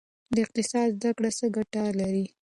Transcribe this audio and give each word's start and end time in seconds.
د 0.35 0.35
اقتصاد 0.45 0.87
زده 0.97 1.11
کړه 1.17 1.29
څه 1.37 1.45
ګټه 1.55 1.81
لري؟ 1.99 2.25